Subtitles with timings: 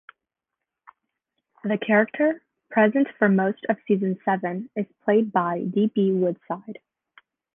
[1.63, 5.91] The character, present for most of Season Seven, is played by D.
[5.93, 6.11] B.
[6.11, 6.79] Woodside.